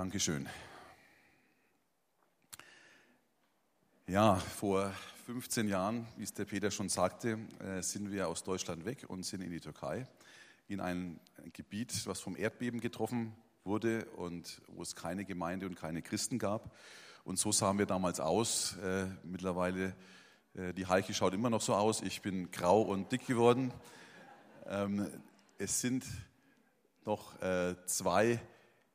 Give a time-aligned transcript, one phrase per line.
[0.00, 0.48] Dankeschön.
[4.06, 4.94] Ja, vor
[5.26, 9.26] 15 Jahren, wie es der Peter schon sagte, äh, sind wir aus Deutschland weg und
[9.26, 10.06] sind in die Türkei,
[10.68, 11.20] in ein
[11.52, 16.74] Gebiet, was vom Erdbeben getroffen wurde und wo es keine Gemeinde und keine Christen gab.
[17.24, 18.78] Und so sahen wir damals aus.
[18.78, 19.94] Äh, mittlerweile,
[20.54, 22.00] äh, die Heike schaut immer noch so aus.
[22.00, 23.70] Ich bin grau und dick geworden.
[24.64, 25.10] Ähm,
[25.58, 26.06] es sind
[27.04, 27.38] noch
[27.84, 28.40] zwei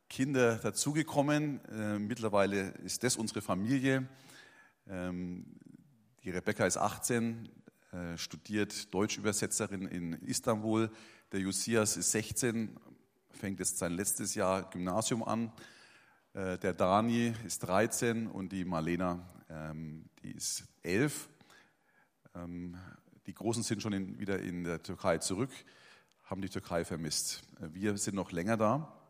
[0.09, 1.63] Kinder dazugekommen.
[1.65, 4.07] Äh, mittlerweile ist das unsere Familie.
[4.87, 5.45] Ähm,
[6.23, 7.49] die Rebecca ist 18,
[7.91, 10.89] äh, studiert Deutschübersetzerin in Istanbul.
[11.31, 12.79] Der Josias ist 16,
[13.31, 15.51] fängt jetzt sein letztes Jahr Gymnasium an.
[16.33, 21.29] Äh, der Dani ist 13 und die Marlena, ähm, die ist 11.
[22.35, 22.77] Ähm,
[23.25, 25.51] die Großen sind schon wieder in der Türkei zurück,
[26.25, 27.41] haben die Türkei vermisst.
[27.59, 29.04] Wir sind noch länger da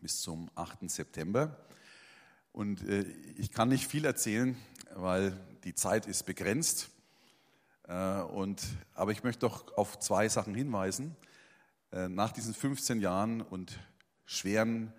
[0.00, 0.90] bis zum 8.
[0.90, 1.56] September.
[2.52, 3.02] Und äh,
[3.36, 4.56] ich kann nicht viel erzählen,
[4.94, 6.90] weil die Zeit ist begrenzt.
[7.88, 8.62] Äh, und,
[8.94, 11.16] aber ich möchte doch auf zwei Sachen hinweisen.
[11.92, 13.78] Äh, nach diesen 15 Jahren und
[14.24, 14.92] schweren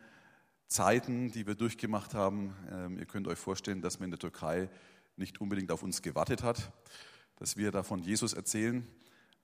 [0.68, 4.70] Zeiten, die wir durchgemacht haben, ähm, ihr könnt euch vorstellen, dass man in der Türkei
[5.16, 6.72] nicht unbedingt auf uns gewartet hat,
[7.38, 8.88] dass wir da von Jesus erzählen,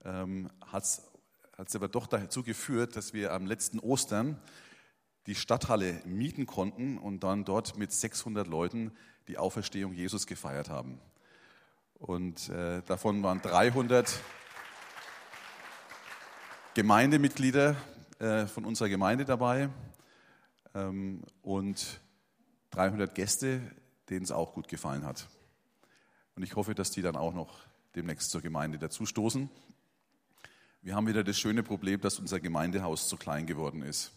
[0.04, 4.42] ähm, hat es aber doch dazu geführt, dass wir am letzten Ostern
[5.28, 8.92] die Stadthalle mieten konnten und dann dort mit 600 Leuten
[9.28, 11.00] die Auferstehung Jesus gefeiert haben.
[12.00, 14.22] Und äh, davon waren 300
[16.74, 17.76] Gemeindemitglieder
[18.20, 19.70] äh, von unserer Gemeinde dabei
[20.74, 22.00] ähm, und
[22.72, 23.62] 300 Gäste,
[24.10, 25.28] denen es auch gut gefallen hat.
[26.36, 27.60] Und ich hoffe, dass die dann auch noch
[27.96, 29.50] demnächst zur Gemeinde dazustoßen.
[30.82, 34.14] Wir haben wieder das schöne Problem, dass unser Gemeindehaus zu klein geworden ist.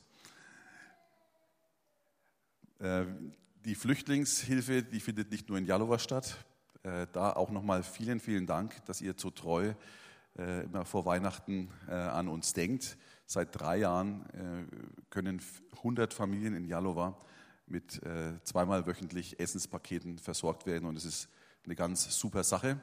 [2.82, 3.04] Äh,
[3.64, 6.36] die Flüchtlingshilfe, die findet nicht nur in Jalova statt.
[6.82, 9.72] Äh, da auch nochmal vielen, vielen Dank, dass ihr so treu
[10.36, 12.96] äh, immer vor Weihnachten an uns denkt.
[13.26, 14.24] Seit drei Jahren
[15.10, 15.40] können
[15.76, 17.18] 100 Familien in Jalova
[17.66, 18.00] mit
[18.44, 21.28] zweimal wöchentlich Essenspaketen versorgt werden und es ist
[21.64, 22.78] eine ganz super Sache.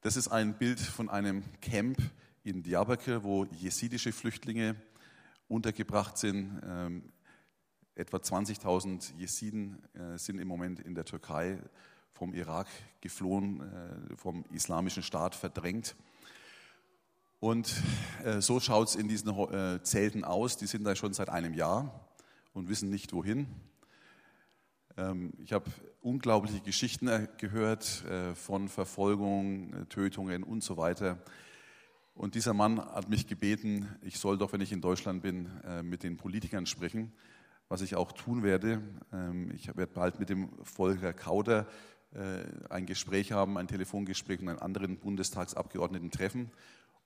[0.00, 1.98] Das ist ein Bild von einem Camp
[2.42, 4.76] in Diyarbakir, wo jesidische Flüchtlinge
[5.48, 6.60] untergebracht sind.
[7.96, 11.60] Etwa 20.000 Jesiden äh, sind im Moment in der Türkei
[12.10, 12.66] vom Irak
[13.00, 15.94] geflohen, äh, vom islamischen Staat verdrängt.
[17.38, 17.72] Und
[18.24, 19.32] äh, so schaut es in diesen
[19.84, 20.56] Zelten aus.
[20.56, 22.08] Die sind da schon seit einem Jahr
[22.52, 23.46] und wissen nicht wohin.
[24.96, 28.04] Ähm, ich habe unglaubliche Geschichten gehört
[28.34, 31.18] von Verfolgung, Tötungen und so weiter.
[32.14, 35.48] Und dieser Mann hat mich gebeten, ich soll doch, wenn ich in Deutschland bin,
[35.82, 37.10] mit den Politikern sprechen
[37.68, 38.82] was ich auch tun werde.
[39.12, 41.66] Ähm, ich werde bald mit dem Volker Kauder
[42.12, 46.50] äh, ein Gespräch haben, ein Telefongespräch und einen anderen Bundestagsabgeordneten treffen,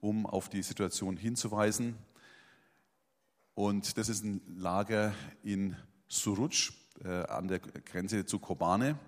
[0.00, 1.96] um auf die Situation hinzuweisen.
[3.54, 5.76] Und das ist ein Lager in
[6.08, 6.72] Suruc
[7.04, 8.98] äh, an der Grenze zu Kobane.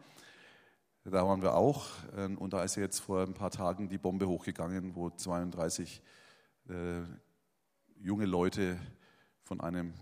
[1.04, 1.86] Da waren wir auch.
[2.16, 6.02] Ähm, und da ist jetzt vor ein paar Tagen die Bombe hochgegangen, wo 32
[6.68, 7.02] äh,
[8.00, 8.78] junge Leute
[9.42, 9.94] von einem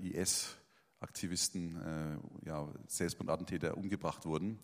[0.00, 4.58] IS-Aktivisten, äh, äh, ja, Selbstmordattentäter umgebracht wurden.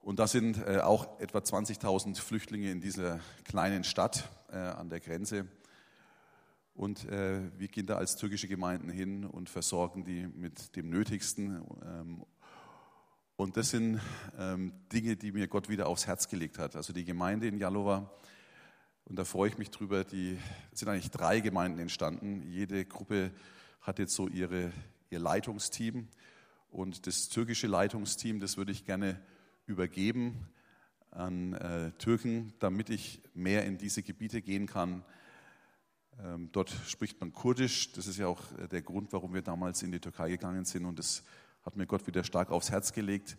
[0.00, 5.46] Und da sind äh, auch etwa 20.000 Flüchtlinge in dieser kleinen Stadt an der Grenze.
[6.72, 11.62] Und wir gehen da als türkische Gemeinden hin und versorgen die mit dem Nötigsten.
[11.84, 12.24] Ähm,
[13.36, 14.00] und das sind
[14.36, 16.74] ähm, Dinge, die mir Gott wieder aufs Herz gelegt hat.
[16.74, 18.10] Also die Gemeinde in Jalova
[19.08, 20.04] und da freue ich mich drüber.
[20.04, 20.38] Die
[20.72, 22.42] sind eigentlich drei Gemeinden entstanden.
[22.42, 23.30] Jede Gruppe
[23.80, 24.70] hat jetzt so ihre,
[25.08, 26.08] ihr Leitungsteam.
[26.70, 29.18] Und das türkische Leitungsteam, das würde ich gerne
[29.64, 30.46] übergeben
[31.10, 35.02] an äh, Türken, damit ich mehr in diese Gebiete gehen kann.
[36.22, 37.92] Ähm, dort spricht man Kurdisch.
[37.92, 40.84] Das ist ja auch äh, der Grund, warum wir damals in die Türkei gegangen sind.
[40.84, 41.22] Und das
[41.62, 43.38] hat mir Gott wieder stark aufs Herz gelegt.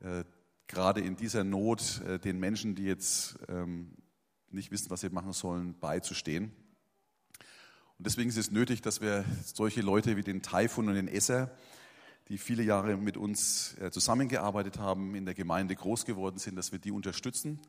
[0.00, 0.24] Äh,
[0.66, 3.92] gerade in dieser Not äh, den Menschen, die jetzt ähm,
[4.52, 6.52] nicht wissen, was sie machen sollen, beizustehen.
[7.98, 11.56] Und deswegen ist es nötig, dass wir solche Leute wie den Taifun und den Esser,
[12.28, 16.72] die viele Jahre mit uns äh, zusammengearbeitet haben, in der Gemeinde groß geworden sind, dass
[16.72, 17.60] wir die unterstützen,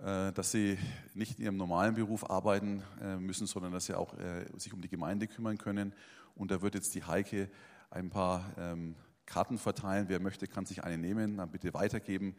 [0.00, 0.78] äh, dass sie
[1.14, 4.14] nicht in ihrem normalen Beruf arbeiten äh, müssen, sondern dass sie auch
[4.56, 5.94] sich um die Gemeinde kümmern können.
[6.34, 7.50] Und da wird jetzt die Heike
[7.90, 8.94] ein paar ähm,
[9.26, 10.06] Karten verteilen.
[10.08, 12.36] Wer möchte, kann sich eine nehmen, dann bitte weitergeben.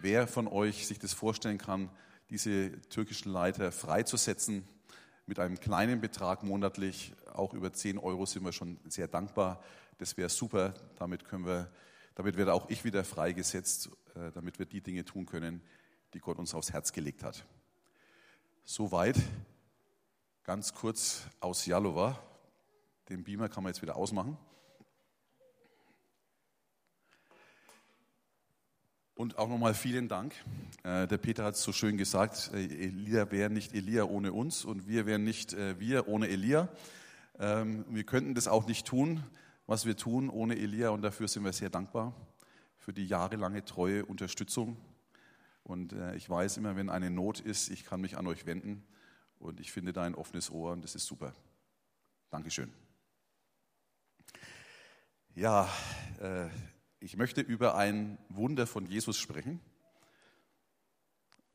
[0.00, 1.90] Wer von euch sich das vorstellen kann,
[2.30, 4.66] diese türkischen Leiter freizusetzen
[5.26, 9.62] mit einem kleinen Betrag monatlich auch über 10 Euro sind wir schon sehr dankbar.
[9.98, 10.74] Das wäre super.
[10.96, 11.70] Damit können wir,
[12.14, 15.62] damit werde auch ich wieder freigesetzt, äh, damit wir die Dinge tun können,
[16.14, 17.44] die Gott uns aufs Herz gelegt hat.
[18.64, 19.16] Soweit
[20.44, 22.18] ganz kurz aus Jalova.
[23.08, 24.36] Den Beamer kann man jetzt wieder ausmachen.
[29.18, 30.32] Und auch nochmal vielen Dank.
[30.84, 34.64] Äh, der Peter hat es so schön gesagt, äh, Elia wäre nicht Elia ohne uns
[34.64, 36.68] und wir wären nicht äh, wir ohne Elia.
[37.40, 39.24] Ähm, wir könnten das auch nicht tun,
[39.66, 42.14] was wir tun ohne Elia und dafür sind wir sehr dankbar
[42.76, 44.76] für die jahrelange treue Unterstützung.
[45.64, 48.84] Und ich weiß immer, wenn eine Not ist, ich kann mich an euch wenden
[49.40, 51.34] und ich finde da ein offenes Ohr und das ist super.
[52.30, 52.72] Dankeschön.
[55.34, 55.68] Ja,
[57.00, 59.60] ich möchte über ein Wunder von Jesus sprechen.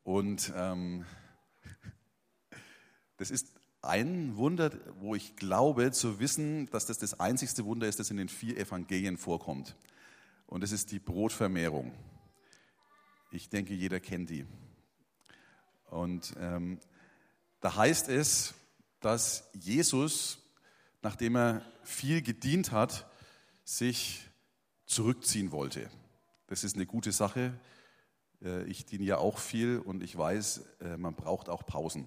[0.02, 1.04] Und ähm,
[3.16, 3.48] das ist
[3.82, 4.70] ein Wunder,
[5.00, 8.56] wo ich glaube zu wissen, dass das das einzigste Wunder ist, das in den vier
[8.56, 9.76] Evangelien vorkommt.
[10.46, 11.92] Und das ist die Brotvermehrung.
[13.30, 14.46] Ich denke, jeder kennt die.
[15.90, 16.78] Und ähm,
[17.60, 18.54] da heißt es,
[19.00, 20.38] dass Jesus,
[21.02, 23.06] nachdem er viel gedient hat,
[23.64, 24.26] sich
[24.94, 25.90] zurückziehen wollte.
[26.46, 27.52] Das ist eine gute Sache.
[28.42, 32.06] Äh, ich diene ja auch viel und ich weiß, äh, man braucht auch Pausen.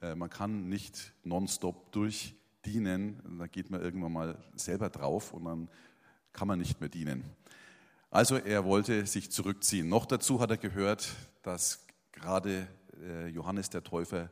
[0.00, 5.68] Äh, man kann nicht nonstop durchdienen, da geht man irgendwann mal selber drauf und dann
[6.32, 7.24] kann man nicht mehr dienen.
[8.10, 9.88] Also er wollte sich zurückziehen.
[9.88, 11.12] Noch dazu hat er gehört,
[11.42, 12.68] dass gerade
[13.32, 14.30] Johannes der Täufer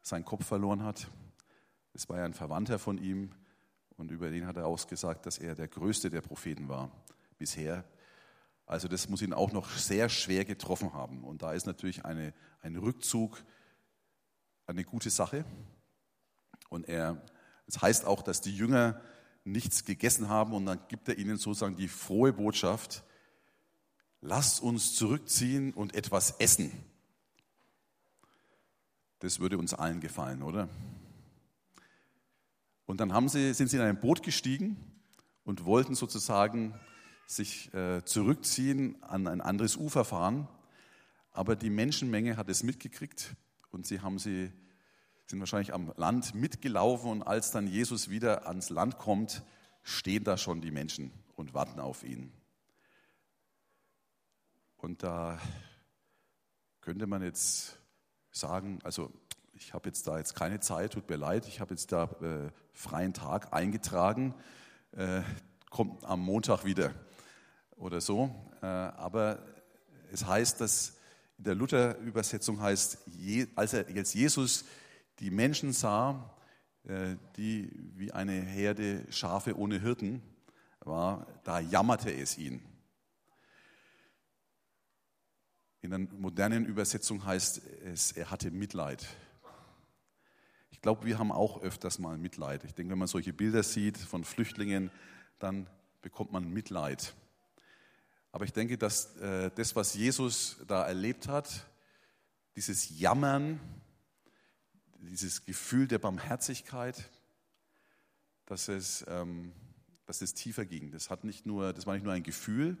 [0.00, 1.08] seinen Kopf verloren hat.
[1.92, 3.32] Es war ja ein Verwandter von ihm
[3.96, 6.90] und über den hat er ausgesagt, dass er der größte der Propheten war
[7.38, 7.84] bisher.
[8.66, 11.24] Also das muss ihn auch noch sehr schwer getroffen haben.
[11.24, 13.44] Und da ist natürlich eine, ein Rückzug
[14.66, 15.44] eine gute Sache.
[16.68, 17.22] Und er,
[17.66, 19.00] das heißt auch, dass die Jünger
[19.44, 23.04] nichts gegessen haben und dann gibt er ihnen sozusagen die frohe Botschaft,
[24.20, 26.72] lasst uns zurückziehen und etwas essen.
[29.20, 30.68] Das würde uns allen gefallen, oder?
[32.86, 34.76] Und dann haben sie, sind sie in ein Boot gestiegen
[35.44, 36.74] und wollten sozusagen
[37.26, 40.48] sich äh, zurückziehen, an ein anderes Ufer fahren.
[41.32, 43.34] Aber die Menschenmenge hat es mitgekriegt
[43.70, 44.52] und sie haben sie,
[45.26, 49.42] sind wahrscheinlich am Land mitgelaufen und als dann Jesus wieder ans Land kommt,
[49.82, 52.32] stehen da schon die Menschen und warten auf ihn.
[54.76, 55.38] Und da
[56.80, 57.78] könnte man jetzt
[58.30, 59.12] sagen, also
[59.54, 62.50] ich habe jetzt da jetzt keine Zeit, tut mir leid, ich habe jetzt da äh,
[62.72, 64.34] freien Tag eingetragen,
[64.92, 65.22] äh,
[65.70, 66.94] kommt am Montag wieder
[67.76, 68.34] oder so.
[68.62, 69.38] Äh, aber
[70.12, 70.96] es heißt, dass
[71.38, 72.98] in der Luther-Übersetzung heißt,
[73.54, 74.64] als er jetzt Jesus
[75.18, 76.34] die Menschen sah,
[76.84, 80.22] äh, die wie eine Herde Schafe ohne Hirten
[80.80, 82.62] war, da jammerte es ihn.
[85.82, 89.06] In der modernen Übersetzung heißt es, er hatte Mitleid.
[90.70, 92.64] Ich glaube, wir haben auch öfters mal Mitleid.
[92.64, 94.90] Ich denke, wenn man solche Bilder sieht von Flüchtlingen,
[95.38, 95.68] dann
[96.02, 97.14] bekommt man Mitleid.
[98.36, 101.66] Aber ich denke, dass äh, das, was Jesus da erlebt hat,
[102.54, 103.58] dieses Jammern,
[104.98, 107.08] dieses Gefühl der Barmherzigkeit,
[108.44, 109.54] dass es, ähm,
[110.04, 110.90] dass es tiefer ging.
[110.90, 112.76] Das, hat nicht nur, das war nicht nur ein Gefühl,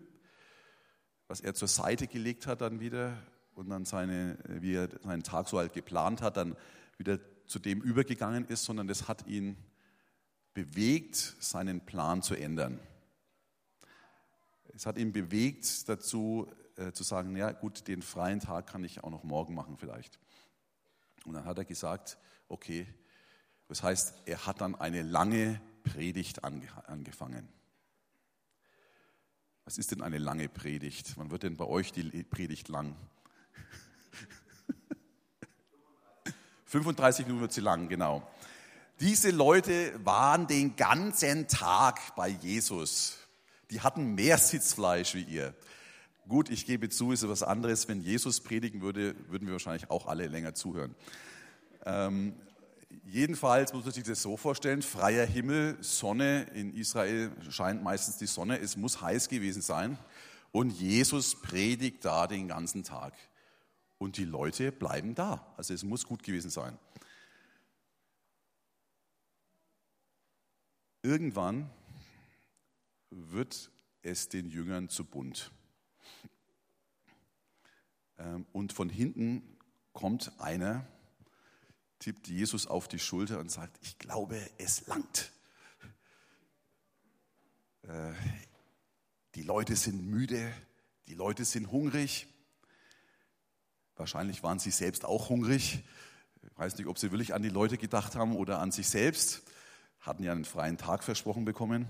[1.26, 3.16] was er zur Seite gelegt hat dann wieder
[3.54, 6.54] und dann seine, wie er seinen Tag so halt geplant hat, dann
[6.98, 9.56] wieder zu dem übergegangen ist, sondern das hat ihn
[10.52, 12.78] bewegt, seinen Plan zu ändern
[14.76, 19.02] es hat ihn bewegt dazu äh, zu sagen, ja gut, den freien Tag kann ich
[19.02, 20.18] auch noch morgen machen vielleicht.
[21.24, 22.18] Und dann hat er gesagt,
[22.48, 22.86] okay,
[23.68, 27.48] das heißt, er hat dann eine lange Predigt ange angefangen.
[29.64, 31.16] Was ist denn eine lange Predigt?
[31.16, 32.94] Wann wird denn bei euch die Predigt lang?
[36.66, 38.30] 35 Minuten wird sie lang, genau.
[39.00, 43.25] Diese Leute waren den ganzen Tag bei Jesus.
[43.70, 45.54] Die hatten mehr Sitzfleisch wie ihr.
[46.28, 47.88] Gut, ich gebe zu, ist etwas anderes.
[47.88, 50.94] Wenn Jesus predigen würde, würden wir wahrscheinlich auch alle länger zuhören.
[51.84, 52.34] Ähm,
[53.04, 58.26] jedenfalls muss man sich das so vorstellen, freier Himmel, Sonne, in Israel scheint meistens die
[58.26, 59.98] Sonne, es muss heiß gewesen sein.
[60.52, 63.14] Und Jesus predigt da den ganzen Tag.
[63.98, 65.52] Und die Leute bleiben da.
[65.56, 66.78] Also es muss gut gewesen sein.
[71.02, 71.70] Irgendwann
[73.16, 73.70] wird
[74.02, 75.50] es den Jüngern zu bunt.
[78.18, 79.56] Ähm, und von hinten
[79.92, 80.86] kommt einer,
[81.98, 85.32] tippt Jesus auf die Schulter und sagt, ich glaube, es langt.
[87.82, 88.12] Äh,
[89.34, 90.52] die Leute sind müde,
[91.06, 92.26] die Leute sind hungrig.
[93.96, 95.84] Wahrscheinlich waren sie selbst auch hungrig.
[96.42, 99.42] Ich weiß nicht, ob sie wirklich an die Leute gedacht haben oder an sich selbst.
[100.00, 101.88] Hatten ja einen freien Tag versprochen bekommen.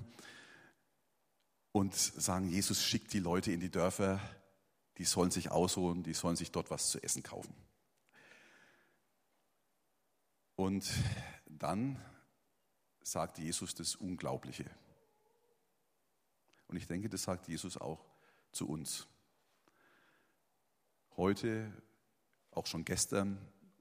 [1.77, 4.19] Und sagen, Jesus schickt die Leute in die Dörfer,
[4.97, 7.55] die sollen sich ausholen, die sollen sich dort was zu essen kaufen.
[10.55, 10.91] Und
[11.45, 12.03] dann
[13.03, 14.65] sagt Jesus das Unglaubliche.
[16.67, 18.03] Und ich denke, das sagt Jesus auch
[18.53, 19.07] zu uns.
[21.19, 21.71] Heute,
[22.53, 23.37] auch schon gestern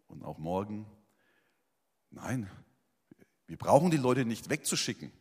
[0.09, 0.85] und auch morgen.
[2.11, 2.51] Nein,
[3.47, 5.13] wir brauchen die Leute nicht wegzuschicken.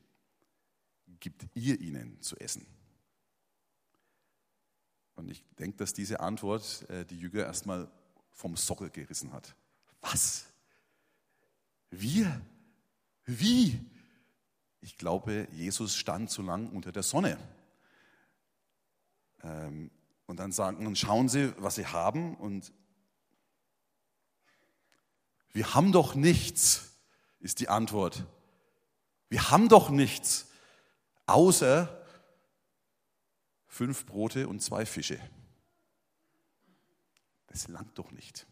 [1.25, 2.67] Gibt ihr ihnen zu essen.
[5.15, 7.91] Und ich denke, dass diese Antwort äh, die Jünger erstmal
[8.31, 9.57] vom Sockel gerissen hat.
[10.03, 10.45] Was?
[11.89, 12.43] Wir?
[13.25, 13.81] Wie?
[14.83, 17.39] Ich glaube, Jesus stand zu lang unter der Sonne.
[19.43, 19.91] Ähm,
[20.27, 22.35] und dann sagen, und schauen Sie, was Sie haben.
[22.35, 22.71] Und
[25.53, 26.99] wir haben doch nichts,
[27.41, 28.27] ist die Antwort.
[29.31, 30.51] Wir haben doch nichts,
[31.27, 32.05] außer
[33.67, 35.19] fünf Brote und zwei Fische.
[37.49, 38.47] Das langt doch nicht.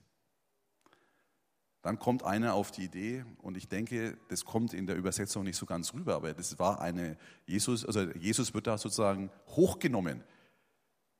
[1.83, 5.57] Dann kommt einer auf die Idee, und ich denke, das kommt in der Übersetzung nicht
[5.57, 10.23] so ganz rüber, aber das war eine, Jesus, also Jesus wird da sozusagen hochgenommen.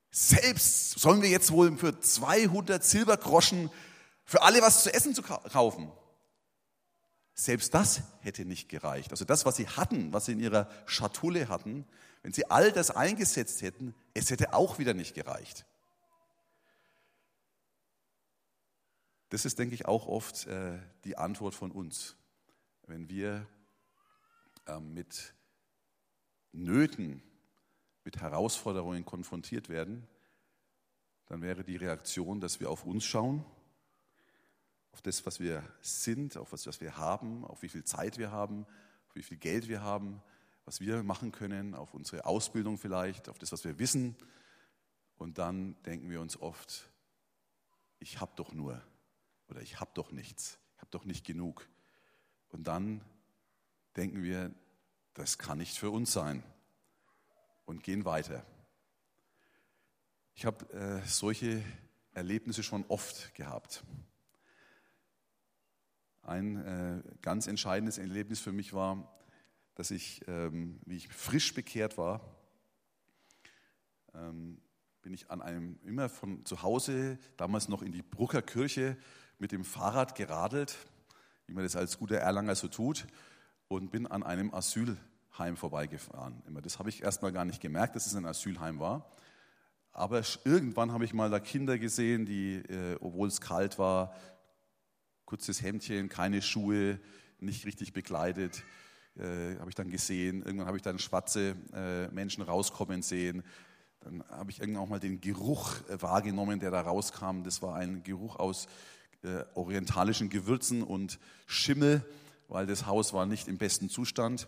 [0.09, 3.69] Selbst sollen wir jetzt wohl für 200 Silbergroschen
[4.23, 5.91] für alle was zu essen zu kaufen?
[7.35, 9.11] Selbst das hätte nicht gereicht.
[9.11, 11.85] Also das, was sie hatten, was sie in ihrer Schatulle hatten,
[12.21, 15.65] wenn sie all das eingesetzt hätten, es hätte auch wieder nicht gereicht.
[19.29, 22.15] Das ist, denke ich, auch oft äh, die Antwort von uns.
[22.85, 23.47] Wenn wir
[24.67, 25.33] äh, mit
[26.51, 27.23] Nöten,
[28.03, 30.07] mit Herausforderungen konfrontiert werden,
[31.25, 33.43] dann wäre die Reaktion, dass wir auf uns schauen,
[34.93, 38.31] auf das, was wir sind, auf das, was wir haben, auf wie viel Zeit wir
[38.31, 38.65] haben,
[39.07, 40.21] auf wie viel Geld wir haben,
[40.65, 44.15] was wir machen können, auf unsere Ausbildung vielleicht, auf das, was wir wissen.
[45.17, 46.89] Und dann denken wir uns oft,
[47.99, 48.81] ich habe doch nur
[49.49, 51.67] oder ich habe doch nichts, ich habe doch nicht genug.
[52.49, 53.01] Und dann
[53.95, 54.53] denken wir,
[55.15, 56.43] das kann nicht für uns sein
[57.65, 58.45] und gehen weiter.
[60.35, 61.63] Ich habe äh, solche
[62.13, 63.83] Erlebnisse schon oft gehabt.
[66.23, 69.11] Ein äh, ganz entscheidendes Erlebnis für mich war,
[69.75, 72.21] dass ich, ähm, wie ich frisch bekehrt war,
[74.13, 74.61] ähm,
[75.01, 78.95] bin ich an einem, immer von zu Hause, damals noch in die Brucker Kirche,
[79.37, 80.77] mit dem Fahrrad geradelt,
[81.47, 83.05] wie man das als guter Erlanger so tut,
[83.67, 86.41] und bin an einem Asylheim vorbeigefahren.
[86.47, 86.61] Immer.
[86.61, 89.11] Das habe ich erstmal gar nicht gemerkt, dass es ein Asylheim war.
[89.91, 94.15] Aber irgendwann habe ich mal da Kinder gesehen, die, äh, obwohl es kalt war,
[95.25, 96.99] kurzes Hemdchen, keine Schuhe,
[97.39, 98.63] nicht richtig bekleidet,
[99.17, 100.43] äh, habe ich dann gesehen.
[100.43, 103.43] Irgendwann habe ich dann schwarze äh, Menschen rauskommen sehen.
[103.99, 107.43] Dann habe ich irgendwann auch mal den Geruch äh, wahrgenommen, der da rauskam.
[107.43, 108.67] Das war ein Geruch aus
[109.23, 112.03] äh, orientalischen Gewürzen und Schimmel,
[112.47, 114.47] weil das Haus war nicht im besten Zustand.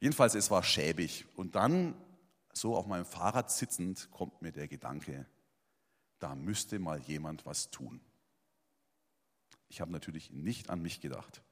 [0.00, 1.26] Jedenfalls, es war schäbig.
[1.36, 1.94] Und dann,
[2.52, 5.26] so auf meinem Fahrrad sitzend, kommt mir der Gedanke,
[6.18, 8.00] da müsste mal jemand was tun.
[9.76, 11.42] Ich habe natürlich nicht an mich gedacht,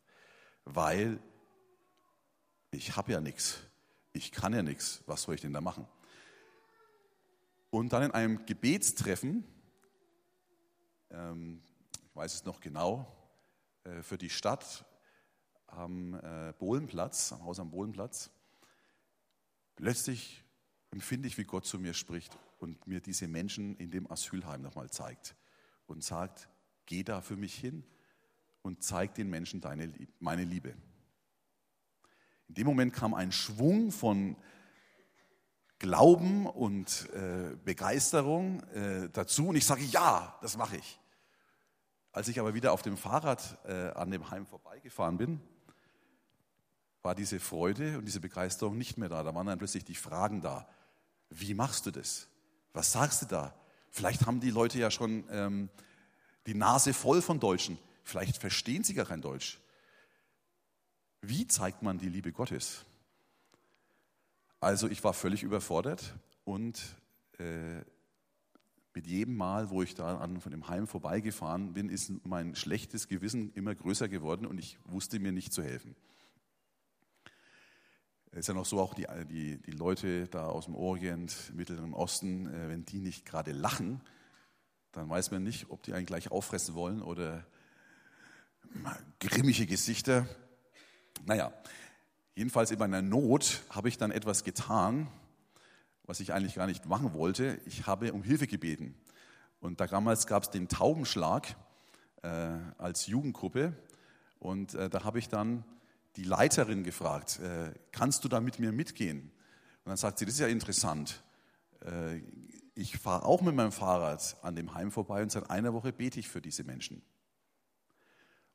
[0.65, 1.21] weil
[2.71, 3.59] ich habe ja nichts.
[4.15, 5.03] Ich kann ja nichts.
[5.05, 5.87] Was soll ich denn da machen?
[7.69, 9.45] Und dann in einem Gebetstreffen,
[11.11, 11.63] ähm,
[12.03, 13.15] ich weiß es noch genau,
[13.85, 14.87] äh, für die Stadt
[15.67, 18.31] am äh, Bohlenplatz, am Haus am Bohlenplatz,
[19.77, 20.43] plötzlich
[20.93, 24.89] empfinde ich, wie Gott zu mir spricht und mir diese Menschen in dem Asylheim nochmal
[24.89, 25.37] zeigt
[25.87, 26.49] und sagt,
[26.87, 27.85] geh da für mich hin
[28.65, 30.75] und zeig den Menschen deine, meine Liebe.
[32.49, 34.37] In dem Moment kam ein Schwung von
[35.79, 40.99] Glauben und äh, Begeisterung äh, dazu und ich sage, ja, das mache ich.
[42.11, 45.41] Als ich aber wieder auf dem Fahrrad äh, an dem Heim vorbeigefahren bin,
[47.03, 49.23] war diese Freude und diese Begeisterung nicht mehr da.
[49.23, 50.67] Da waren dann plötzlich die Fragen da.
[51.29, 52.29] Wie machst du das?
[52.73, 53.55] Was sagst du da?
[53.91, 55.69] Vielleicht haben die Leute ja schon ähm,
[56.47, 57.79] die Nase voll von Deutschen.
[58.05, 59.59] Vielleicht verstehen sie gar kein Deutsch.
[61.23, 62.85] Wie zeigt man die Liebe Gottes?
[64.61, 66.81] Also ich war völlig überfordert und
[67.39, 67.81] äh,
[68.95, 73.09] mit jedem Mal, wo ich da an von dem Heim vorbeigefahren bin, ist mein schlechtes
[73.09, 75.97] Gewissen immer größer geworden und ich wusste mir nicht zu helfen.
[78.31, 81.95] Es ist ja noch so, auch die, die, die Leute da aus dem Orient, Mittleren
[81.95, 84.01] Osten, äh, wenn die nicht gerade lachen,
[84.93, 87.47] dann weiß man nicht, ob die einen gleich auffressen wollen oder
[89.21, 90.27] grimmige Gesichter.
[91.25, 91.53] Naja,
[92.35, 95.09] jedenfalls in meiner Not habe ich dann etwas getan,
[96.05, 97.61] was ich eigentlich gar nicht machen wollte.
[97.67, 98.95] Ich habe um Hilfe gebeten.
[99.61, 101.57] Und da damals gab es den Taubenschlag
[102.23, 102.29] äh,
[102.77, 103.73] als Jugendgruppe.
[104.39, 105.65] Und äh, da habe ich dann
[106.17, 109.21] die Leiterin gefragt, äh, kannst du da mit mir mitgehen?
[109.85, 111.23] Und dann sagt sie, das ist ja interessant.
[111.81, 112.21] Äh,
[112.75, 116.21] ich fahre auch mit meinem Fahrrad an dem Heim vorbei und seit einer Woche bete
[116.21, 117.03] ich für diese Menschen.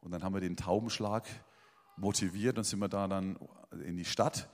[0.02, 1.26] Und dann haben wir den Taubenschlag
[1.98, 3.38] motiviert und sind wir da dann
[3.86, 4.50] in die Stadt.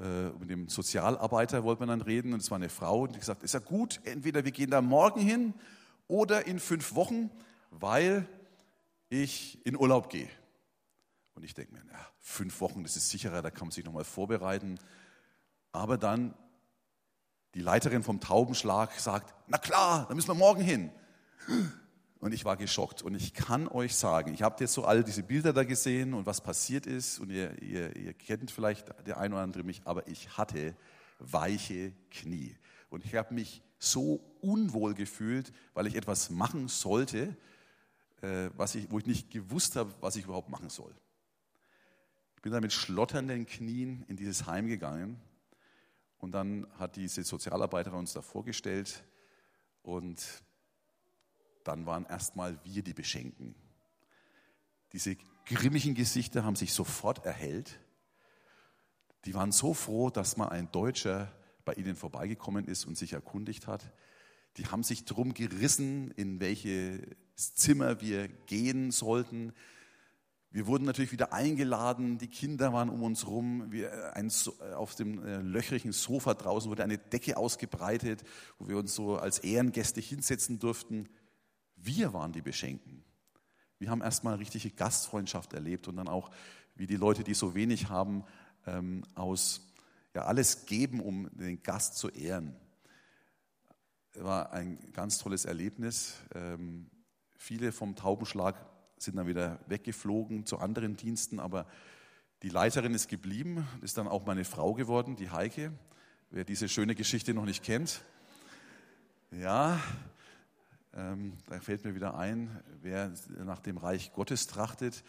[0.00, 3.18] Äh, mit dem Sozialarbeiter wollte man dann reden und es war eine Frau und die
[3.18, 5.54] gesagt, ist ja gut, entweder wir gehen da morgen hin
[6.06, 7.30] oder in fünf Wochen,
[7.70, 8.26] weil
[9.08, 10.28] ich in Urlaub gehe.
[11.34, 14.04] Und ich denke mir, ja, fünf Wochen, das ist sicherer, da kann man sich nochmal
[14.04, 14.78] vorbereiten.
[15.72, 16.34] Aber dann
[17.54, 20.90] die Leiterin vom Taubenschlag sagt, na klar, da müssen wir morgen hin.
[22.20, 23.02] Und ich war geschockt.
[23.02, 26.26] Und ich kann euch sagen, ich habe jetzt so all diese Bilder da gesehen und
[26.26, 27.20] was passiert ist.
[27.20, 30.74] Und ihr, ihr, ihr kennt vielleicht der ein oder andere mich, aber ich hatte
[31.20, 32.56] weiche Knie.
[32.90, 37.36] Und ich habe mich so unwohl gefühlt, weil ich etwas machen sollte,
[38.22, 40.92] äh, was ich, wo ich nicht gewusst habe, was ich überhaupt machen soll.
[42.36, 45.20] Ich bin dann mit schlotternden Knien in dieses Heim gegangen
[46.18, 49.04] und dann hat diese Sozialarbeiterin uns da vorgestellt
[49.82, 50.42] und
[51.68, 53.54] dann waren erstmal wir die Beschenken.
[54.94, 57.78] Diese grimmigen Gesichter haben sich sofort erhellt.
[59.26, 61.30] Die waren so froh, dass mal ein Deutscher
[61.66, 63.92] bei ihnen vorbeigekommen ist und sich erkundigt hat.
[64.56, 67.02] Die haben sich drum gerissen, in welches
[67.36, 69.52] Zimmer wir gehen sollten.
[70.50, 73.70] Wir wurden natürlich wieder eingeladen, die Kinder waren um uns rum.
[73.70, 74.32] Wir, ein,
[74.74, 78.24] auf dem äh, Sofa draußen wurde eine Decke ausgebreitet,
[78.58, 81.10] wo wir uns so als Ehrengäste hinsetzen durften.
[81.80, 83.04] Wir waren die Beschenken.
[83.78, 86.30] Wir haben erstmal richtige Gastfreundschaft erlebt und dann auch,
[86.74, 88.24] wie die Leute, die so wenig haben,
[88.66, 89.72] ähm, aus
[90.14, 92.56] ja, alles geben, um den Gast zu ehren.
[94.14, 96.14] War ein ganz tolles Erlebnis.
[96.34, 96.90] Ähm,
[97.36, 98.56] viele vom Taubenschlag
[98.98, 101.66] sind dann wieder weggeflogen zu anderen Diensten, aber
[102.42, 105.72] die Leiterin ist geblieben, ist dann auch meine Frau geworden, die Heike,
[106.30, 108.02] wer diese schöne Geschichte noch nicht kennt.
[109.30, 109.80] Ja,
[110.98, 113.12] ähm, da fällt mir wieder ein, wer
[113.44, 115.04] nach dem Reich Gottes trachtet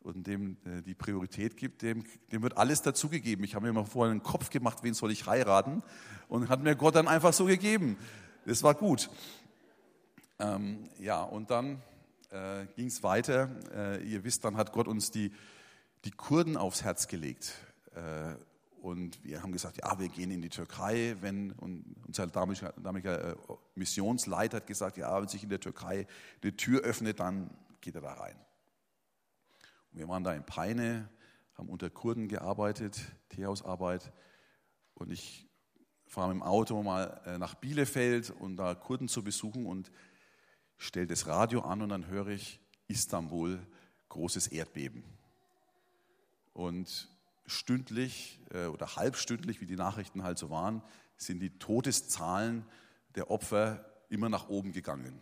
[0.00, 3.44] und dem äh, die Priorität gibt, dem, dem wird alles dazugegeben.
[3.44, 5.82] Ich habe mir mal vorher einen Kopf gemacht, wen soll ich heiraten
[6.28, 7.96] und hat mir Gott dann einfach so gegeben.
[8.46, 9.10] Das war gut.
[10.38, 11.82] Ähm, ja, und dann
[12.30, 13.48] äh, ging es weiter.
[13.74, 15.32] Äh, ihr wisst, dann hat Gott uns die,
[16.04, 17.54] die Kurden aufs Herz gelegt.
[18.82, 21.16] Und wir haben gesagt, ja, wir gehen in die Türkei.
[21.20, 23.36] Wenn, und unser damaliger, damaliger äh,
[23.76, 26.08] Missionsleiter hat gesagt, ja, wenn sich in der Türkei
[26.42, 28.34] eine Tür öffnet, dann geht er da rein.
[29.92, 31.08] Und wir waren da in Peine,
[31.54, 34.12] haben unter Kurden gearbeitet, Teehausarbeit.
[34.94, 35.48] Und ich
[36.06, 39.64] fahre mit dem Auto mal äh, nach Bielefeld, um da Kurden zu besuchen.
[39.64, 39.92] Und
[40.76, 43.64] stelle das Radio an und dann höre ich Istanbul,
[44.08, 45.04] großes Erdbeben.
[46.52, 47.08] Und
[47.46, 50.82] stündlich äh, oder halbstündlich, wie die Nachrichten halt so waren,
[51.16, 52.66] sind die Todeszahlen
[53.14, 55.20] der Opfer immer nach oben gegangen.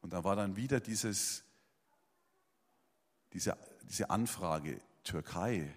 [0.00, 1.44] Und da war dann wieder dieses,
[3.32, 5.74] diese, diese Anfrage, Türkei,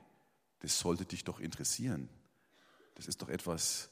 [0.59, 2.09] das sollte dich doch interessieren.
[2.95, 3.89] Das ist doch etwas,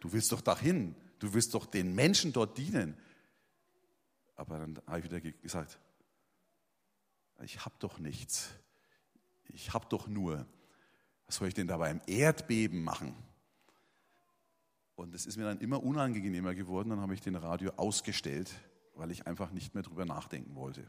[0.00, 2.96] du willst doch dahin, du willst doch den Menschen dort dienen.
[4.36, 5.78] Aber dann habe ich wieder gesagt,
[7.42, 8.50] ich habe doch nichts.
[9.48, 10.46] Ich habe doch nur.
[11.26, 13.14] Was soll ich denn da beim Erdbeben machen?
[14.94, 16.90] Und es ist mir dann immer unangenehmer geworden.
[16.90, 18.52] Dann habe ich den Radio ausgestellt,
[18.94, 20.82] weil ich einfach nicht mehr drüber nachdenken wollte.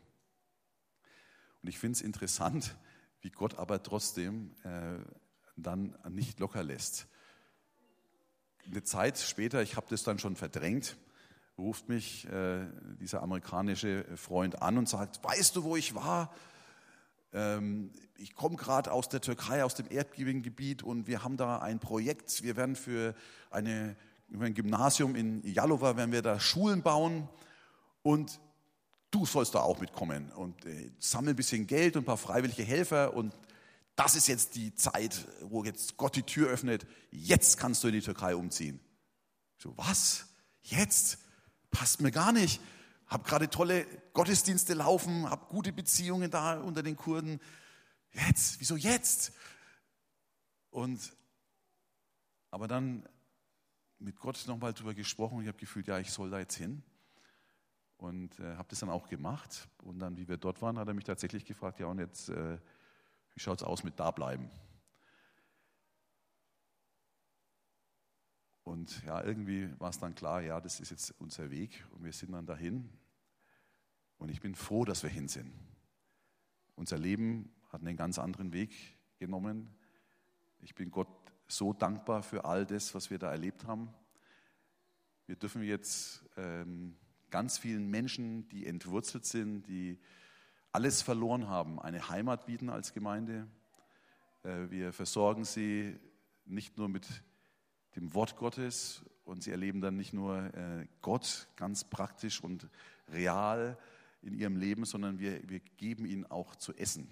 [1.62, 2.76] Und ich finde es interessant,
[3.22, 5.00] wie Gott aber trotzdem äh,
[5.56, 7.08] dann nicht locker lässt.
[8.68, 10.98] Eine Zeit später, ich habe das dann schon verdrängt,
[11.58, 12.68] ruft mich äh,
[13.00, 16.34] dieser amerikanische Freund an und sagt, weißt du, wo ich war?
[17.36, 21.80] Ähm, ich komme gerade aus der Türkei, aus dem Erdgebiet und wir haben da ein
[21.80, 22.42] Projekt.
[22.42, 23.14] Wir werden für,
[23.52, 23.96] eine,
[24.32, 27.30] für ein Gymnasium in Jalova, werden wir da Schulen bauen
[28.02, 28.40] und
[29.12, 32.64] du sollst da auch mitkommen und äh, sammel ein bisschen Geld und ein paar freiwillige
[32.64, 33.36] Helfer und
[33.96, 36.88] das ist jetzt die Zeit, wo jetzt Gott die Tür öffnet.
[37.12, 38.80] Jetzt kannst du in die Türkei umziehen.
[39.58, 40.26] So, was?
[40.64, 41.20] Jetzt?
[41.76, 42.62] passt mir gar nicht.
[43.08, 47.40] Hab gerade tolle Gottesdienste laufen, hab gute Beziehungen da unter den Kurden.
[48.12, 49.34] Jetzt, wieso jetzt?
[50.70, 51.14] Und
[52.52, 53.04] aber dann
[54.00, 56.84] mit Gott nochmal drüber gesprochen ich habe gefühlt, ja, ich soll da jetzt hin.
[57.98, 59.68] Und äh, habe das dann auch gemacht.
[59.84, 62.58] Und dann, wie wir dort waren, hat er mich tatsächlich gefragt, ja, und jetzt, äh,
[63.34, 64.50] wie schaut es aus mit da bleiben?
[68.66, 72.12] Und ja, irgendwie war es dann klar, ja, das ist jetzt unser Weg und wir
[72.12, 72.90] sind dann dahin.
[74.18, 75.54] Und ich bin froh, dass wir hin sind.
[76.76, 78.74] Unser Leben hat einen ganz anderen Weg
[79.20, 79.70] genommen.
[80.62, 81.08] Ich bin Gott
[81.48, 83.94] so dankbar für all das, was wir da erlebt haben.
[85.28, 86.98] Wir dürfen jetzt ähm,
[87.30, 90.00] ganz vielen Menschen, die entwurzelt sind, die
[90.72, 93.48] alles verloren haben, eine Heimat bieten als Gemeinde.
[94.42, 96.00] Äh, wir versorgen sie
[96.46, 97.08] nicht nur mit
[97.96, 102.70] dem Wort Gottes und sie erleben dann nicht nur äh, Gott ganz praktisch und
[103.10, 103.78] real
[104.22, 107.08] in ihrem Leben, sondern wir, wir geben ihnen auch zu essen,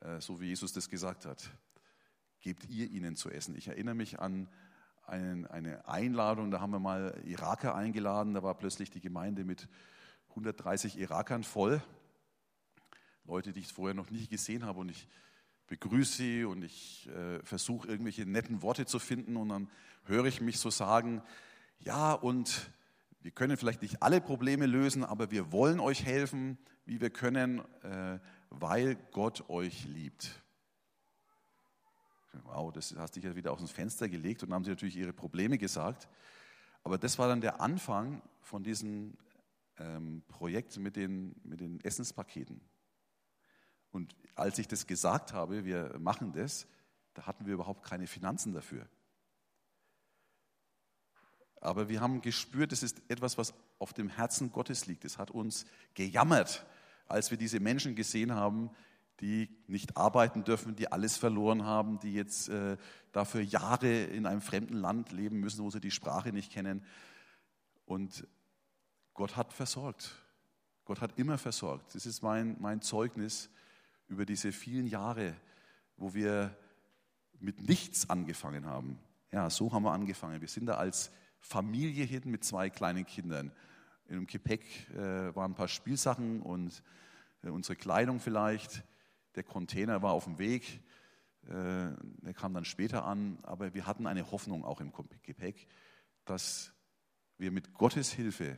[0.00, 1.50] äh, so wie Jesus das gesagt hat.
[2.40, 3.56] Gebt ihr ihnen zu essen.
[3.56, 4.48] Ich erinnere mich an
[5.06, 9.68] einen, eine Einladung, da haben wir mal Iraker eingeladen, da war plötzlich die Gemeinde mit
[10.30, 11.82] 130 Irakern voll.
[13.24, 15.08] Leute, die ich vorher noch nie gesehen habe und ich
[15.66, 19.68] begrüße sie und ich äh, versuche irgendwelche netten Worte zu finden und dann
[20.04, 21.22] höre ich mich so sagen,
[21.80, 22.70] ja und
[23.20, 27.60] wir können vielleicht nicht alle Probleme lösen, aber wir wollen euch helfen, wie wir können,
[27.82, 30.42] äh, weil Gott euch liebt.
[32.44, 35.12] Wow, das hast dich ja wieder aus dem Fenster gelegt und haben sie natürlich ihre
[35.12, 36.08] Probleme gesagt.
[36.84, 39.16] Aber das war dann der Anfang von diesem
[39.78, 42.60] ähm, Projekt mit den, mit den Essenspaketen.
[43.90, 46.66] Und als ich das gesagt habe, wir machen das,
[47.14, 48.86] da hatten wir überhaupt keine Finanzen dafür.
[51.60, 55.04] Aber wir haben gespürt, es ist etwas, was auf dem Herzen Gottes liegt.
[55.04, 56.64] Es hat uns gejammert,
[57.08, 58.70] als wir diese Menschen gesehen haben,
[59.20, 62.76] die nicht arbeiten dürfen, die alles verloren haben, die jetzt äh,
[63.12, 66.84] dafür Jahre in einem fremden Land leben müssen, wo sie die Sprache nicht kennen.
[67.86, 68.26] Und
[69.14, 70.14] Gott hat versorgt.
[70.84, 71.94] Gott hat immer versorgt.
[71.94, 73.48] Das ist mein, mein Zeugnis
[74.08, 75.34] über diese vielen Jahre,
[75.96, 76.56] wo wir
[77.38, 78.98] mit nichts angefangen haben.
[79.32, 80.40] Ja, so haben wir angefangen.
[80.40, 83.52] Wir sind da als Familie hin mit zwei kleinen Kindern.
[84.08, 86.82] Im Gepäck äh, waren ein paar Spielsachen und
[87.42, 88.84] äh, unsere Kleidung vielleicht.
[89.34, 90.80] Der Container war auf dem Weg.
[91.44, 91.92] Äh,
[92.22, 93.38] der kam dann später an.
[93.42, 94.92] Aber wir hatten eine Hoffnung auch im
[95.22, 95.66] Gepäck,
[96.24, 96.72] dass
[97.38, 98.56] wir mit Gottes Hilfe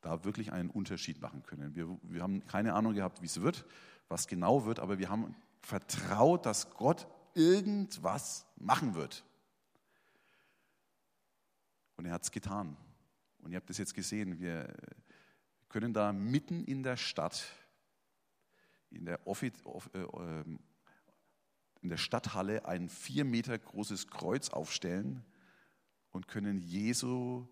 [0.00, 1.74] da wirklich einen Unterschied machen können.
[1.74, 3.64] Wir, wir haben keine Ahnung gehabt, wie es wird,
[4.10, 9.24] was genau wird, aber wir haben vertraut, dass Gott irgendwas machen wird.
[11.96, 12.76] Und er hat es getan.
[13.38, 14.40] Und ihr habt das jetzt gesehen.
[14.40, 14.74] Wir
[15.68, 17.44] können da mitten in der Stadt,
[18.90, 19.52] in der, Offi
[19.94, 20.58] äh, ähm,
[21.80, 25.24] in der Stadthalle, ein vier Meter großes Kreuz aufstellen
[26.10, 27.46] und können Jesu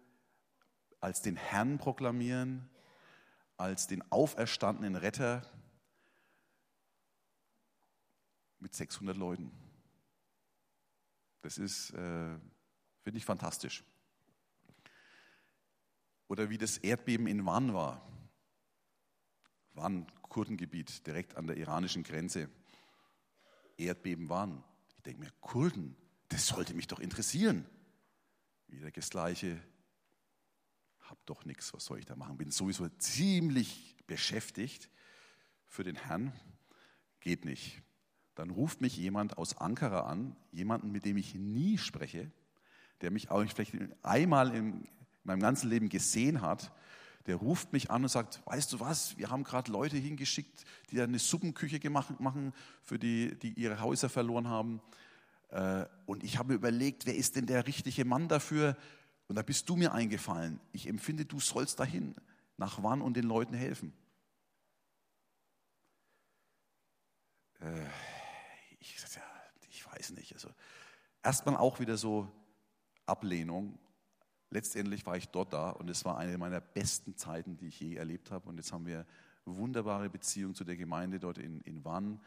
[1.01, 2.69] als den Herrn proklamieren,
[3.57, 5.43] als den auferstandenen Retter
[8.61, 9.51] mit 600 Leuten.
[11.43, 12.39] Das ist, äh,
[13.03, 13.85] finde ich, fantastisch.
[16.27, 18.07] Oder wie das Erdbeben in Van war.
[19.73, 22.51] Van, Kurdengebiet, direkt an der iranischen Grenze.
[23.77, 24.65] Erdbeben waren.
[24.97, 25.97] Ich denke mir, Kurden,
[26.29, 27.65] das sollte mich doch interessieren.
[28.67, 29.63] Wieder das Gleiche.
[31.01, 32.37] Hab doch nichts, was soll ich da machen?
[32.37, 34.91] Bin sowieso ziemlich beschäftigt
[35.67, 36.33] für den Herrn.
[37.21, 37.83] Geht nicht
[38.39, 42.31] dann ruft mich jemand aus Ankara an, jemanden, mit dem ich nie spreche,
[43.01, 43.75] der mich auch vielleicht
[44.05, 44.87] einmal in
[45.25, 46.73] meinem ganzen Leben gesehen hat,
[47.27, 51.01] der ruft mich an und sagt, weißt du was, wir haben gerade Leute hingeschickt, die
[51.01, 52.53] eine Suppenküche gemacht, machen,
[52.85, 54.81] für die, die ihre Häuser verloren haben.
[55.49, 58.77] Äh, und ich habe mir überlegt, wer ist denn der richtige Mann dafür?
[59.27, 60.61] Und da bist du mir eingefallen.
[60.71, 62.15] Ich empfinde, du sollst dahin,
[62.57, 63.93] nach wann und den Leuten helfen.
[67.61, 67.85] Äh,
[68.81, 70.35] ich sagte, ja, ich weiß nicht.
[70.35, 70.49] Also
[71.23, 72.31] erstmal auch wieder so
[73.07, 73.79] Ablehnung.
[74.51, 77.97] Letztendlich war ich dort da und es war eine meiner besten Zeiten, die ich je
[77.97, 78.49] erlebt habe.
[78.49, 79.07] Und jetzt haben wir
[79.45, 82.21] wunderbare Beziehung zu der Gemeinde dort in, in Wann,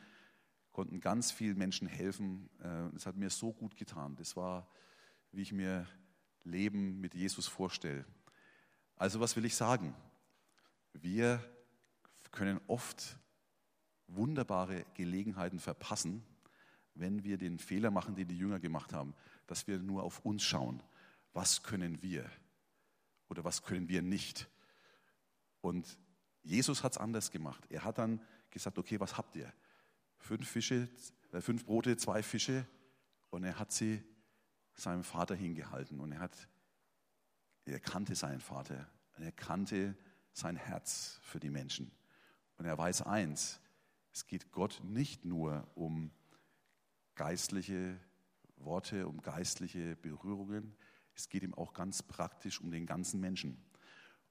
[0.72, 2.50] konnten ganz vielen Menschen helfen.
[2.64, 4.16] Äh, es hat mir so gut getan.
[4.16, 4.68] Das war,
[5.32, 5.88] wie ich mir
[6.44, 8.06] Leben mit Jesus vorstelle.
[8.96, 9.96] Also was will ich sagen?
[10.94, 11.44] Wir
[12.32, 13.18] können oft
[14.08, 16.24] wunderbare Gelegenheiten verpassen,
[16.93, 19.13] wenn wir den Fehler machen, den die Jünger gemacht haben,
[19.47, 20.84] dass wir nur auf uns schauen.
[21.34, 22.30] Was können wir?
[23.32, 24.49] oder was können wir nicht.
[25.62, 25.97] Und
[26.43, 27.65] Jesus hat es anders gemacht.
[27.69, 29.51] Er hat dann gesagt, okay, was habt ihr?
[30.17, 30.89] Fünf Fische,
[31.32, 32.67] äh, fünf Brote, zwei Fische.
[33.30, 34.04] Und er hat sie
[34.73, 36.01] seinem Vater hingehalten.
[36.01, 36.36] Und er hat,
[37.63, 38.91] er kannte seinen Vater.
[39.15, 39.95] Und er kannte
[40.34, 41.89] sein Herz für die Menschen.
[42.58, 43.62] Und er weiß eins,
[44.12, 46.12] es geht Gott nicht nur um
[47.15, 48.00] geistliche
[48.58, 50.76] Worte, um geistliche Berührungen,
[51.15, 53.63] es geht ihm auch ganz praktisch um den ganzen Menschen.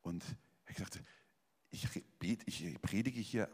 [0.03, 0.25] Und
[0.67, 1.01] er gesagt,
[1.71, 1.87] ich,
[2.47, 3.49] ich predige hier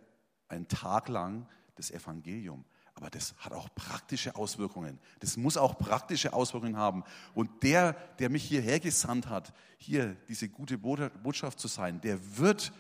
[0.49, 2.65] einen Tag lang das Evangelium.
[2.95, 4.99] Aber das hat auch praktische Auswirkungen.
[5.21, 7.05] Das muss auch praktische Auswirkungen haben.
[7.35, 12.73] Und der, der mich hierher gesandt hat, hier diese gute Botschaft zu sein, der wird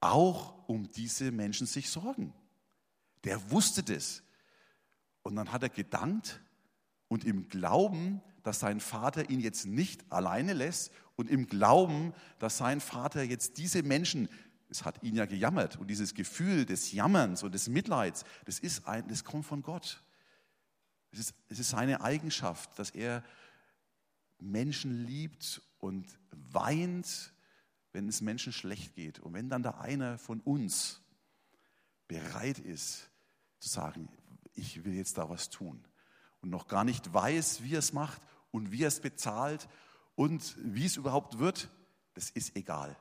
[0.00, 2.34] auch um diese Menschen sich sorgen.
[3.22, 4.24] Der wusste das.
[5.22, 6.40] Und dann hat er gedankt
[7.08, 12.58] und im Glauben, dass sein Vater ihn jetzt nicht alleine lässt und im Glauben, dass
[12.58, 14.28] sein Vater jetzt diese Menschen,
[14.68, 18.86] es hat ihn ja gejammert und dieses Gefühl des Jammerns und des Mitleids, das, ist
[18.86, 20.02] ein, das kommt von Gott.
[21.12, 23.22] Es ist, es ist seine Eigenschaft, dass er
[24.40, 27.32] Menschen liebt und weint,
[27.92, 29.20] wenn es Menschen schlecht geht.
[29.20, 31.00] Und wenn dann da einer von uns
[32.08, 33.10] bereit ist
[33.58, 34.08] zu sagen,
[34.54, 35.84] ich will jetzt da was tun
[36.40, 39.68] und noch gar nicht weiß, wie er es macht und wie er es bezahlt
[40.14, 41.70] und wie es überhaupt wird,
[42.14, 42.96] das ist egal.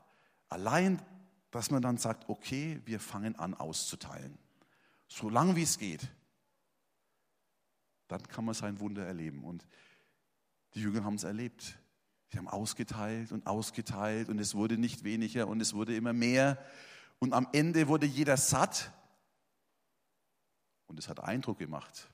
[0.50, 1.02] Allein,
[1.52, 4.38] dass man dann sagt, okay, wir fangen an auszuteilen.
[5.08, 6.10] So lange wie es geht.
[8.08, 9.44] Dann kann man sein Wunder erleben.
[9.44, 9.68] Und
[10.74, 11.78] die Jünger haben es erlebt.
[12.30, 16.58] Sie haben ausgeteilt und ausgeteilt und es wurde nicht weniger und es wurde immer mehr.
[17.20, 18.94] Und am Ende wurde jeder satt.
[20.92, 22.10] Und es hat Eindruck gemacht.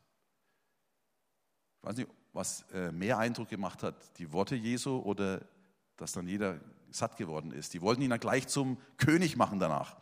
[1.79, 5.41] Ich weiß nicht, was äh, mehr Eindruck gemacht hat, die Worte Jesu oder
[5.95, 6.59] dass dann jeder
[6.91, 7.73] satt geworden ist.
[7.73, 9.97] Die wollten ihn dann gleich zum König machen danach.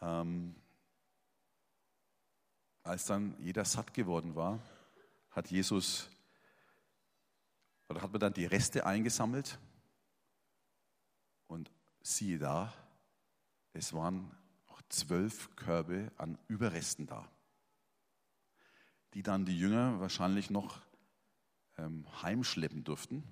[0.00, 0.54] Ähm,
[2.82, 4.58] als dann jeder satt geworden war,
[5.32, 6.08] hat Jesus,
[7.90, 9.58] oder hat man dann die Reste eingesammelt
[11.48, 12.72] und siehe da,
[13.74, 14.34] es waren
[14.88, 17.28] zwölf Körbe an Überresten da
[19.16, 20.82] die dann die Jünger wahrscheinlich noch
[21.78, 23.24] ähm, heimschleppen durften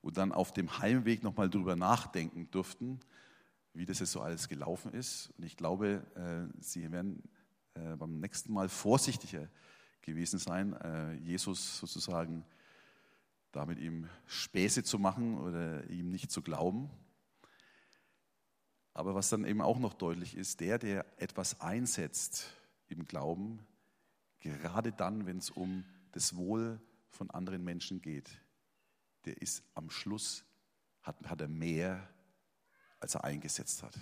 [0.00, 2.98] und dann auf dem Heimweg nochmal drüber nachdenken durften,
[3.74, 5.30] wie das jetzt so alles gelaufen ist.
[5.36, 7.22] Und ich glaube, äh, sie werden
[7.74, 9.50] äh, beim nächsten Mal vorsichtiger
[10.00, 12.46] gewesen sein, äh, Jesus sozusagen
[13.52, 16.88] da mit ihm Späße zu machen oder ihm nicht zu glauben.
[18.98, 22.52] Aber was dann eben auch noch deutlich ist, der, der etwas einsetzt
[22.88, 23.64] im Glauben,
[24.40, 28.28] gerade dann, wenn es um das Wohl von anderen Menschen geht,
[29.24, 30.44] der ist am Schluss,
[31.02, 32.12] hat, hat er mehr,
[32.98, 33.94] als er eingesetzt hat.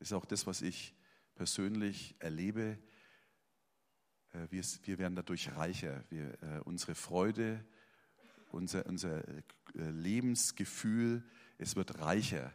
[0.00, 0.92] Das ist auch das, was ich
[1.36, 2.80] persönlich erlebe.
[4.32, 6.02] Äh, wir, wir werden dadurch reicher.
[6.10, 7.64] Wir, äh, unsere Freude,
[8.50, 9.42] unser, unser äh,
[9.74, 11.22] Lebensgefühl,
[11.58, 12.52] es wird reicher.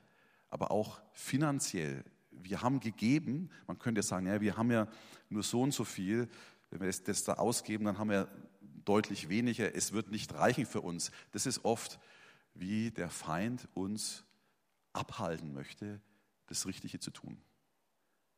[0.49, 2.03] Aber auch finanziell
[2.43, 4.87] wir haben gegeben, man könnte sagen, ja, wir haben ja
[5.29, 6.29] nur so und so viel,
[6.69, 8.27] wenn wir das, das da ausgeben, dann haben wir
[8.85, 11.11] deutlich weniger, es wird nicht reichen für uns.
[11.31, 11.99] Das ist oft,
[12.53, 14.23] wie der Feind uns
[14.93, 16.01] abhalten möchte,
[16.47, 17.37] das Richtige zu tun.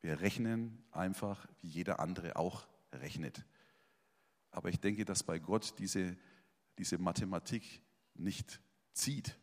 [0.01, 3.45] Wir rechnen einfach, wie jeder andere auch rechnet.
[4.51, 6.17] Aber ich denke, dass bei Gott diese,
[6.77, 7.81] diese Mathematik
[8.15, 8.59] nicht
[8.93, 9.37] zieht.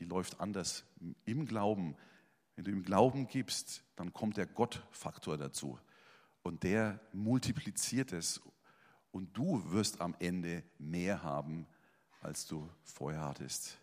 [0.00, 0.84] Die läuft anders.
[1.24, 1.96] Im Glauben
[2.60, 5.78] wenn du ihm Glauben gibst, dann kommt der Gottfaktor dazu.
[6.42, 8.38] Und der multipliziert es.
[9.12, 11.66] Und du wirst am Ende mehr haben,
[12.20, 13.78] als du vorher hattest.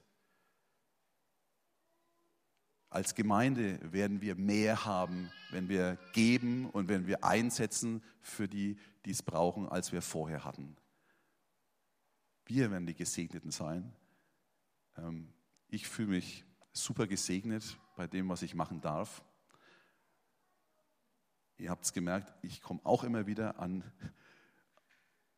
[2.91, 8.77] Als Gemeinde werden wir mehr haben, wenn wir geben und wenn wir einsetzen für die,
[9.05, 10.77] die es brauchen, als wir vorher hatten.
[12.45, 13.91] Wir werden die Gesegneten sein.
[14.97, 15.33] Ähm,
[15.69, 19.23] ich fühle mich super gesegnet bei dem, was ich machen darf.
[21.57, 23.83] Ihr habt es gemerkt, ich komme auch immer wieder an,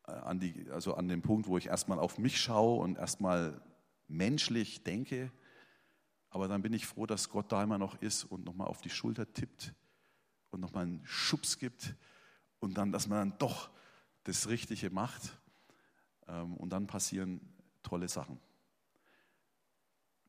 [0.08, 3.62] äh, an, die, also an den Punkt, wo ich erstmal auf mich schaue und erstmal
[4.08, 5.32] menschlich denke.
[6.30, 8.90] Aber dann bin ich froh, dass Gott da immer noch ist und nochmal auf die
[8.90, 9.74] Schulter tippt
[10.52, 11.96] und nochmal einen Schubs gibt
[12.60, 13.70] und dann, dass man dann doch
[14.26, 15.40] das Richtige macht.
[16.28, 17.40] Ähm, und dann passieren
[17.82, 18.40] tolle Sachen.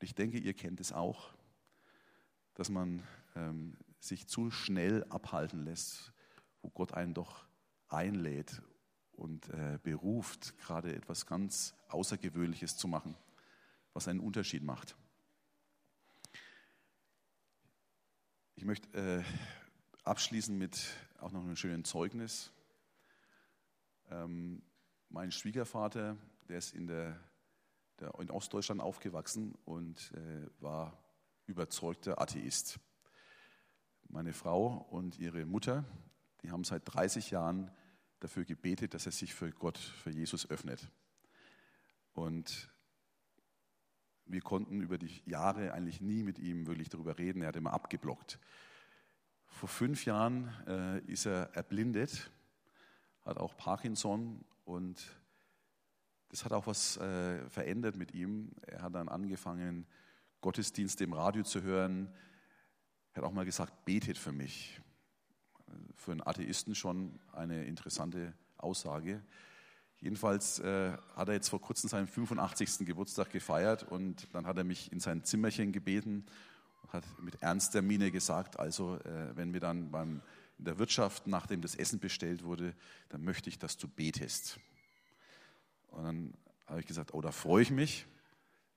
[0.03, 1.33] Ich denke, ihr kennt es auch
[2.61, 3.03] dass man
[3.37, 6.13] ähm, sich zu schnell abhalten lässt,
[6.61, 7.47] wo Gott einen doch
[7.89, 8.61] einlädt
[9.13, 13.17] und äh, beruft, gerade etwas ganz Außergewöhnliches zu machen.
[13.95, 14.95] was einen Unterschied macht.
[18.57, 19.25] Ich möchte äh,
[20.05, 20.79] abschließen mit
[21.19, 22.53] auch noch einem schönen Zeugnis.
[24.11, 24.63] Ähm,
[25.09, 27.19] mein Schwiegervater, der ist in, der
[28.19, 30.99] in Ostdeutschland aufgewachsen und äh, war
[31.47, 32.79] überzeugter Atheist.
[34.09, 35.85] Meine Frau und ihre Mutter,
[36.43, 37.71] die haben seit 30 Jahren
[38.21, 40.91] dafür gebetet, dass er sich für Gott, für Jesus öffnet.
[42.13, 42.71] Und
[44.27, 47.43] wir konnten über die Jahre eigentlich nie mit ihm wirklich darüber reden.
[47.43, 48.39] Er hat immer abgeblockt.
[49.47, 52.31] Vor fünf Jahren äh, ist er erblindet,
[53.25, 55.20] hat auch Parkinson und
[56.31, 58.53] das hat auch was äh, verändert mit ihm.
[58.67, 59.87] Er hat dann angefangen,
[60.41, 62.09] Gottesdienste im Radio zu hören.
[63.13, 64.81] Er hat auch mal gesagt, betet für mich.
[65.97, 69.23] Für einen Atheisten schon eine interessante Aussage.
[69.99, 72.87] Jedenfalls äh, hat er jetzt vor kurzem seinen 85.
[72.87, 76.25] Geburtstag gefeiert und dann hat er mich in sein Zimmerchen gebeten
[76.83, 80.23] und hat mit ernster Miene gesagt, also äh, wenn wir dann beim,
[80.59, 82.75] in der Wirtschaft, nachdem das Essen bestellt wurde,
[83.11, 84.59] dann möchte ich, dass du betest.
[85.91, 86.35] Und dann
[86.67, 88.07] habe ich gesagt, oh, da freue ich mich,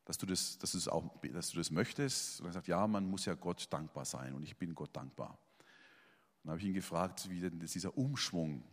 [0.06, 2.42] dass du das, dass du das, auch, dass du das möchtest.
[2.42, 5.30] Und er sagt, ja, man muss ja Gott dankbar sein und ich bin Gott dankbar.
[5.30, 8.64] Und dann habe ich ihn gefragt, wie denn dieser Umschwung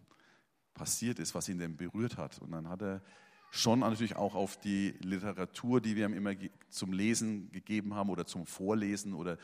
[0.75, 2.39] passiert ist, was ihn denn berührt hat.
[2.39, 3.03] Und dann hat er
[3.51, 6.35] schon natürlich auch auf die Literatur, die wir ihm immer
[6.69, 9.39] zum Lesen gegeben haben oder zum Vorlesen oder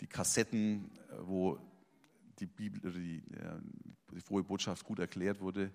[0.00, 1.58] die Kassetten, wo
[2.38, 3.22] die Bibel, die,
[4.12, 5.70] die frohe Botschaft gut erklärt wurde.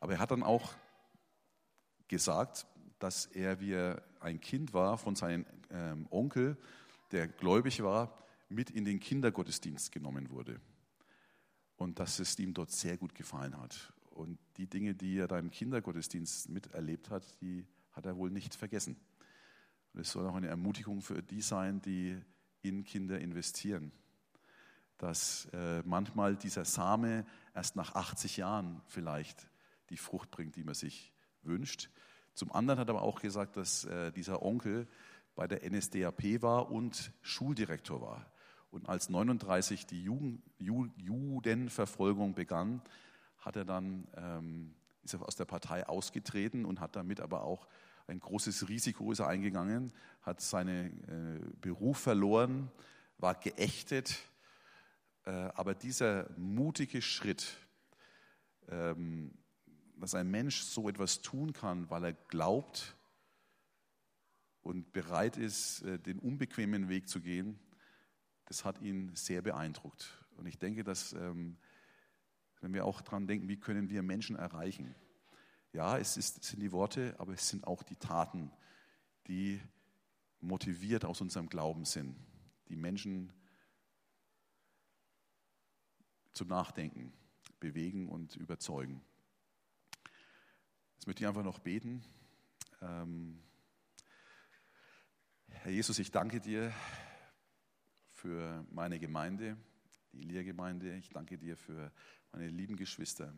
[0.00, 0.74] Aber er hat dann auch
[2.14, 2.64] gesagt,
[3.00, 6.56] dass er, wie er ein Kind war, von seinem ähm, Onkel,
[7.10, 8.16] der gläubig war,
[8.48, 10.60] mit in den Kindergottesdienst genommen wurde.
[11.74, 13.92] Und dass es ihm dort sehr gut gefallen hat.
[14.10, 18.54] Und die Dinge, die er da im Kindergottesdienst miterlebt hat, die hat er wohl nicht
[18.54, 18.96] vergessen.
[19.92, 22.16] Und es soll auch eine Ermutigung für die sein, die
[22.62, 23.90] in Kinder investieren.
[24.98, 29.48] Dass äh, manchmal dieser Same erst nach 80 Jahren vielleicht
[29.90, 31.90] die Frucht bringt, die man sich wünscht.
[32.34, 34.86] Zum anderen hat er aber auch gesagt, dass äh, dieser Onkel
[35.34, 38.30] bei der NSDAP war und Schuldirektor war.
[38.70, 42.82] Und als 39 die Jugend, Judenverfolgung begann,
[43.38, 47.68] hat er dann, ähm, ist er aus der Partei ausgetreten und hat damit aber auch
[48.06, 49.92] ein großes Risiko ist er eingegangen,
[50.22, 52.70] hat seinen äh, Beruf verloren,
[53.18, 54.18] war geächtet.
[55.24, 57.56] Äh, aber dieser mutige Schritt,
[58.68, 59.32] ähm,
[59.96, 62.96] dass ein Mensch so etwas tun kann, weil er glaubt
[64.62, 67.58] und bereit ist, äh, den unbequemen Weg zu gehen,
[68.46, 70.24] das hat ihn sehr beeindruckt.
[70.36, 71.56] Und ich denke, dass, ähm,
[72.60, 74.94] wenn wir auch daran denken, wie können wir Menschen erreichen?
[75.72, 78.50] Ja, es, ist, es sind die Worte, aber es sind auch die Taten,
[79.26, 79.60] die
[80.40, 82.16] motiviert aus unserem Glauben sind,
[82.68, 83.32] die Menschen
[86.32, 87.12] zum Nachdenken
[87.60, 89.02] bewegen und überzeugen.
[90.94, 92.02] Jetzt möchte ich einfach noch beten.
[92.80, 93.38] Ähm,
[95.48, 96.72] Herr Jesus, ich danke dir
[98.10, 99.56] für meine Gemeinde,
[100.12, 100.96] die Lehrgemeinde.
[100.96, 101.92] Ich danke dir für
[102.32, 103.34] meine lieben Geschwister.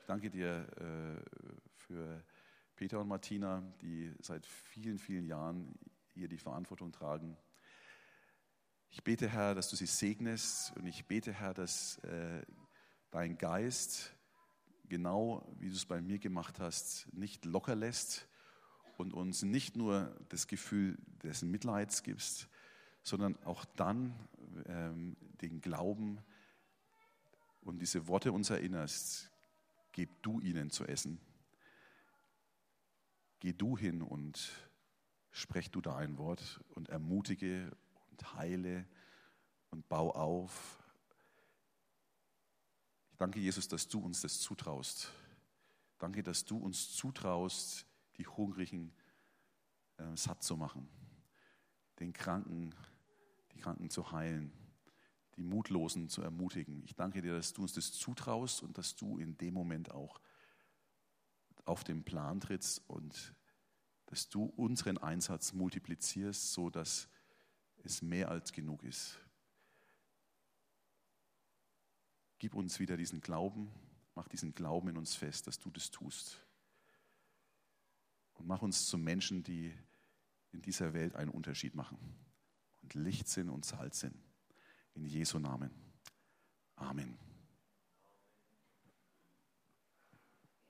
[0.00, 1.20] Ich danke dir äh,
[1.74, 2.22] für
[2.76, 5.74] Peter und Martina, die seit vielen, vielen Jahren
[6.14, 7.36] hier die Verantwortung tragen.
[8.90, 12.42] Ich bete, Herr, dass du sie segnest und ich bete, Herr, dass äh,
[13.10, 14.14] dein Geist
[14.90, 18.28] genau wie du es bei mir gemacht hast, nicht locker lässt
[18.98, 22.48] und uns nicht nur das Gefühl des Mitleids gibst,
[23.02, 24.14] sondern auch dann
[24.66, 26.18] ähm, den Glauben
[27.62, 29.30] und diese Worte uns erinnerst,
[29.92, 31.20] gib du ihnen zu essen.
[33.38, 34.52] Geh du hin und
[35.30, 37.74] sprech du da ein Wort und ermutige
[38.10, 38.86] und heile
[39.70, 40.79] und bau auf
[43.20, 45.12] Danke, Jesus, dass du uns das zutraust.
[45.98, 47.84] Danke, dass du uns zutraust,
[48.16, 48.94] die Hungrigen
[49.98, 50.88] äh, satt zu machen,
[51.98, 52.74] den Kranken,
[53.52, 54.50] die Kranken zu heilen,
[55.36, 56.82] die Mutlosen zu ermutigen.
[56.82, 60.18] Ich danke dir, dass du uns das zutraust und dass du in dem Moment auch
[61.66, 63.34] auf den Plan trittst und
[64.06, 67.06] dass du unseren Einsatz multiplizierst, so dass
[67.84, 69.18] es mehr als genug ist.
[72.40, 73.70] Gib uns wieder diesen Glauben,
[74.14, 76.40] mach diesen Glauben in uns fest, dass du das tust.
[78.32, 79.72] Und mach uns zu Menschen, die
[80.50, 81.98] in dieser Welt einen Unterschied machen
[82.82, 84.16] und Licht sind und Salz sind.
[84.94, 85.70] In Jesu Namen.
[86.76, 87.29] Amen.